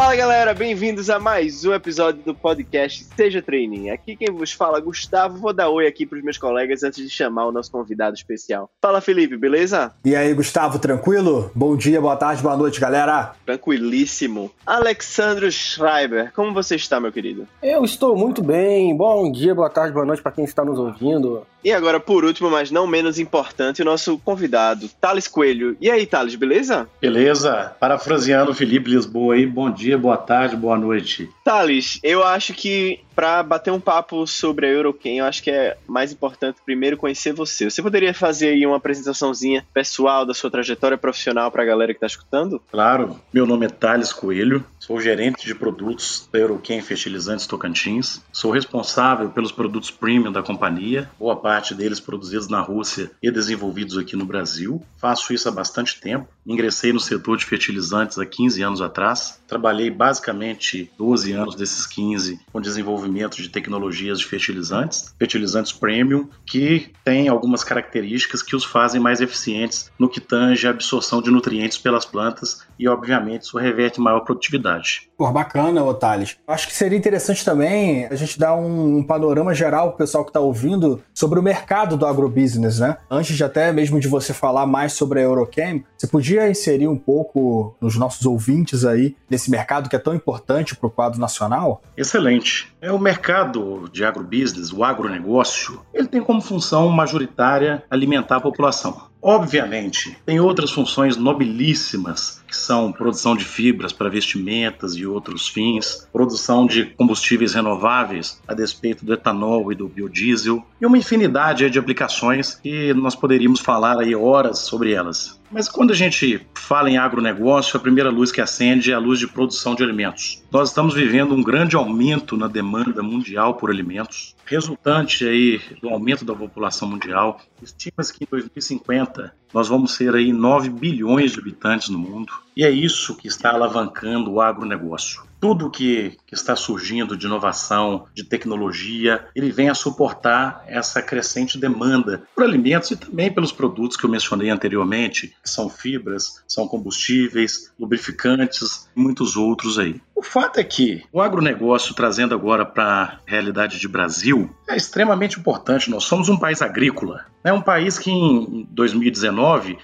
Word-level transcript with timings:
Fala 0.00 0.16
galera, 0.16 0.54
bem-vindos 0.54 1.10
a 1.10 1.18
mais 1.18 1.62
um 1.66 1.74
episódio 1.74 2.22
do 2.22 2.34
podcast 2.34 3.06
Seja 3.14 3.42
Training. 3.42 3.90
Aqui 3.90 4.16
quem 4.16 4.30
vos 4.30 4.50
fala 4.50 4.78
é 4.78 4.80
Gustavo. 4.80 5.36
Vou 5.36 5.52
dar 5.52 5.68
oi 5.68 5.86
aqui 5.86 6.06
para 6.06 6.16
os 6.16 6.24
meus 6.24 6.38
colegas 6.38 6.82
antes 6.82 7.04
de 7.04 7.10
chamar 7.10 7.44
o 7.44 7.52
nosso 7.52 7.70
convidado 7.70 8.16
especial. 8.16 8.70
Fala 8.80 9.02
Felipe, 9.02 9.36
beleza? 9.36 9.92
E 10.02 10.16
aí, 10.16 10.32
Gustavo, 10.32 10.78
tranquilo? 10.78 11.50
Bom 11.54 11.76
dia, 11.76 12.00
boa 12.00 12.16
tarde, 12.16 12.42
boa 12.42 12.56
noite, 12.56 12.80
galera. 12.80 13.34
Tranquilíssimo. 13.44 14.50
Alexandro 14.64 15.52
Schreiber, 15.52 16.32
como 16.32 16.54
você 16.54 16.76
está, 16.76 16.98
meu 16.98 17.12
querido? 17.12 17.46
Eu 17.62 17.84
estou 17.84 18.16
muito 18.16 18.42
bem. 18.42 18.96
Bom 18.96 19.30
dia, 19.30 19.54
boa 19.54 19.68
tarde, 19.68 19.92
boa 19.92 20.06
noite 20.06 20.22
para 20.22 20.32
quem 20.32 20.44
está 20.44 20.64
nos 20.64 20.78
ouvindo. 20.78 21.46
E 21.62 21.72
agora, 21.72 22.00
por 22.00 22.24
último, 22.24 22.50
mas 22.50 22.70
não 22.70 22.86
menos 22.86 23.18
importante, 23.18 23.82
o 23.82 23.84
nosso 23.84 24.16
convidado, 24.18 24.88
Thales 24.98 25.28
Coelho. 25.28 25.76
E 25.78 25.90
aí, 25.90 26.06
Thales, 26.06 26.34
beleza? 26.34 26.88
Beleza. 26.98 27.76
Parafraseando 27.78 28.52
o 28.52 28.54
Felipe 28.54 28.88
Lisboa 28.88 29.34
aí, 29.34 29.44
bom 29.44 29.70
dia, 29.70 29.89
boa 29.98 30.16
tarde, 30.16 30.56
boa 30.56 30.78
noite. 30.78 31.28
Thales, 31.44 31.98
eu 32.02 32.24
acho 32.24 32.54
que 32.54 33.00
para 33.14 33.42
bater 33.42 33.70
um 33.70 33.80
papo 33.80 34.26
sobre 34.26 34.66
a 34.66 34.70
Euroquem, 34.70 35.18
eu 35.18 35.26
acho 35.26 35.42
que 35.42 35.50
é 35.50 35.76
mais 35.86 36.12
importante 36.12 36.60
primeiro 36.64 36.96
conhecer 36.96 37.32
você. 37.32 37.68
Você 37.68 37.82
poderia 37.82 38.14
fazer 38.14 38.48
aí 38.48 38.66
uma 38.66 38.76
apresentaçãozinha 38.76 39.66
pessoal 39.74 40.24
da 40.24 40.32
sua 40.32 40.50
trajetória 40.50 40.96
profissional 40.96 41.50
para 41.50 41.62
a 41.62 41.66
galera 41.66 41.92
que 41.92 41.98
está 41.98 42.06
escutando? 42.06 42.62
Claro. 42.70 43.20
Meu 43.32 43.46
nome 43.46 43.66
é 43.66 43.68
Thales 43.68 44.12
Coelho, 44.12 44.64
sou 44.78 45.00
gerente 45.00 45.44
de 45.44 45.54
produtos 45.54 46.28
da 46.32 46.38
Euroquem 46.38 46.80
Fertilizantes 46.80 47.46
Tocantins. 47.46 48.22
Sou 48.32 48.50
responsável 48.50 49.28
pelos 49.28 49.52
produtos 49.52 49.90
premium 49.90 50.32
da 50.32 50.42
companhia, 50.42 51.10
boa 51.18 51.36
parte 51.36 51.74
deles 51.74 52.00
produzidos 52.00 52.48
na 52.48 52.60
Rússia 52.60 53.10
e 53.22 53.30
desenvolvidos 53.30 53.98
aqui 53.98 54.16
no 54.16 54.24
Brasil. 54.24 54.82
Faço 54.96 55.34
isso 55.34 55.48
há 55.48 55.52
bastante 55.52 56.00
tempo. 56.00 56.28
Ingressei 56.46 56.92
no 56.92 57.00
setor 57.00 57.36
de 57.36 57.44
fertilizantes 57.44 58.18
há 58.18 58.24
15 58.24 58.62
anos 58.62 58.80
atrás. 58.80 59.40
Trabalhei 59.46 59.90
basicamente 59.90 60.90
12 60.98 61.32
anos 61.32 61.54
desses 61.54 61.86
15 61.86 62.40
com 62.52 62.60
desenvolvimento 62.60 63.09
desenvolvimento 63.10 63.42
de 63.42 63.48
tecnologias 63.48 64.20
de 64.20 64.26
fertilizantes, 64.26 65.14
fertilizantes 65.18 65.72
premium, 65.72 66.28
que 66.46 66.92
têm 67.04 67.28
algumas 67.28 67.64
características 67.64 68.42
que 68.42 68.54
os 68.54 68.64
fazem 68.64 69.00
mais 69.00 69.20
eficientes 69.20 69.90
no 69.98 70.08
que 70.08 70.20
tange 70.20 70.66
a 70.66 70.70
absorção 70.70 71.20
de 71.20 71.30
nutrientes 71.30 71.76
pelas 71.76 72.04
plantas 72.04 72.62
e, 72.78 72.88
obviamente, 72.88 73.42
isso 73.42 73.58
reverte 73.58 74.00
maior 74.00 74.20
produtividade. 74.20 75.10
Pô, 75.16 75.30
bacana, 75.30 75.84
Otales. 75.84 76.36
Acho 76.46 76.66
que 76.66 76.74
seria 76.74 76.96
interessante 76.96 77.44
também 77.44 78.06
a 78.06 78.14
gente 78.14 78.38
dar 78.38 78.54
um 78.54 79.02
panorama 79.02 79.54
geral 79.54 79.88
para 79.88 79.94
o 79.94 79.98
pessoal 79.98 80.24
que 80.24 80.30
está 80.30 80.40
ouvindo 80.40 81.02
sobre 81.12 81.38
o 81.38 81.42
mercado 81.42 81.96
do 81.96 82.06
agrobusiness, 82.06 82.78
né? 82.78 82.96
Antes 83.10 83.36
de 83.36 83.44
até 83.44 83.72
mesmo 83.72 84.00
de 84.00 84.08
você 84.08 84.32
falar 84.32 84.66
mais 84.66 84.92
sobre 84.94 85.20
a 85.20 85.22
Eurochem, 85.22 85.84
você 85.96 86.06
podia 86.06 86.48
inserir 86.48 86.88
um 86.88 86.96
pouco 86.96 87.76
nos 87.80 87.96
nossos 87.96 88.24
ouvintes 88.24 88.84
aí 88.84 89.14
nesse 89.28 89.50
mercado 89.50 89.88
que 89.88 89.96
é 89.96 89.98
tão 89.98 90.14
importante 90.14 90.74
para 90.74 90.86
o 90.86 90.90
quadro 90.90 91.20
nacional? 91.20 91.82
Excelente. 91.96 92.72
É 92.80 92.89
o 92.90 92.98
mercado 92.98 93.88
de 93.92 94.04
agrobusiness, 94.04 94.72
o 94.72 94.84
agronegócio, 94.84 95.80
ele 95.92 96.08
tem 96.08 96.22
como 96.22 96.40
função 96.40 96.88
majoritária 96.88 97.84
alimentar 97.90 98.36
a 98.36 98.40
população. 98.40 99.09
Obviamente, 99.22 100.16
tem 100.24 100.40
outras 100.40 100.70
funções 100.70 101.16
nobilíssimas, 101.16 102.42
que 102.46 102.56
são 102.56 102.90
produção 102.90 103.36
de 103.36 103.44
fibras 103.44 103.92
para 103.92 104.08
vestimentas 104.08 104.94
e 104.94 105.06
outros 105.06 105.46
fins, 105.46 106.08
produção 106.12 106.66
de 106.66 106.86
combustíveis 106.86 107.54
renováveis, 107.54 108.40
a 108.48 108.54
despeito 108.54 109.04
do 109.04 109.12
etanol 109.12 109.70
e 109.70 109.74
do 109.74 109.88
biodiesel, 109.88 110.64
e 110.80 110.86
uma 110.86 110.98
infinidade 110.98 111.68
de 111.68 111.78
aplicações 111.78 112.54
que 112.54 112.94
nós 112.94 113.14
poderíamos 113.14 113.60
falar 113.60 113.98
aí 113.98 114.14
horas 114.14 114.60
sobre 114.60 114.92
elas. 114.92 115.38
Mas 115.50 115.68
quando 115.68 115.90
a 115.90 115.96
gente 115.96 116.46
fala 116.54 116.88
em 116.88 116.96
agronegócio, 116.96 117.76
a 117.76 117.80
primeira 117.80 118.08
luz 118.08 118.30
que 118.30 118.40
acende 118.40 118.92
é 118.92 118.94
a 118.94 119.00
luz 119.00 119.18
de 119.18 119.26
produção 119.26 119.74
de 119.74 119.82
alimentos. 119.82 120.44
Nós 120.50 120.68
estamos 120.68 120.94
vivendo 120.94 121.34
um 121.34 121.42
grande 121.42 121.74
aumento 121.74 122.36
na 122.36 122.46
demanda 122.46 123.02
mundial 123.02 123.54
por 123.54 123.68
alimentos, 123.68 124.36
resultante 124.46 125.26
aí 125.26 125.60
do 125.82 125.88
aumento 125.88 126.24
da 126.24 126.34
população 126.34 126.88
mundial. 126.88 127.40
Estima-se 127.60 128.14
que 128.14 128.24
em 128.24 128.28
2050 128.30 129.09
Delta. 129.14 129.39
Nós 129.52 129.68
vamos 129.68 129.94
ser 129.94 130.14
aí 130.14 130.32
9 130.32 130.70
bilhões 130.70 131.32
de 131.32 131.40
habitantes 131.40 131.88
no 131.88 131.98
mundo. 131.98 132.32
E 132.56 132.64
é 132.64 132.70
isso 132.70 133.16
que 133.16 133.28
está 133.28 133.50
alavancando 133.50 134.32
o 134.32 134.40
agronegócio 134.40 135.22
tudo 135.40 135.70
que, 135.70 136.18
que, 136.26 136.34
está 136.34 136.54
surgindo 136.54 137.16
de 137.16 137.26
inovação, 137.26 138.06
de 138.14 138.22
tecnologia, 138.22 139.24
ele 139.34 139.50
vem 139.50 139.70
a 139.70 139.74
suportar 139.74 140.62
essa 140.66 141.00
crescente 141.00 141.58
demanda 141.58 142.22
por 142.34 142.44
alimentos 142.44 142.90
e 142.90 142.96
também 142.96 143.32
pelos 143.32 143.50
produtos 143.50 143.96
que 143.96 144.04
eu 144.04 144.10
mencionei 144.10 144.50
anteriormente, 144.50 145.34
que 145.42 145.48
são 145.48 145.70
fibras, 145.70 146.42
são 146.46 146.68
combustíveis, 146.68 147.72
lubrificantes 147.80 148.88
e 148.94 149.00
muitos 149.00 149.36
outros 149.36 149.78
aí. 149.78 150.00
O 150.14 150.22
fato 150.22 150.60
é 150.60 150.64
que 150.64 151.02
o 151.10 151.22
agronegócio, 151.22 151.94
trazendo 151.94 152.34
agora 152.34 152.66
para 152.66 152.84
a 152.84 153.18
realidade 153.24 153.78
de 153.78 153.88
Brasil, 153.88 154.54
é 154.68 154.76
extremamente 154.76 155.40
importante. 155.40 155.88
Nós 155.88 156.04
somos 156.04 156.28
um 156.28 156.36
país 156.36 156.60
agrícola. 156.60 157.24
É 157.42 157.50
um 157.50 157.62
país 157.62 157.98
que 157.98 158.10
em 158.10 158.68
2019 158.70 159.39